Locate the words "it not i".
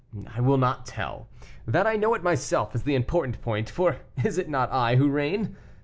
4.39-4.95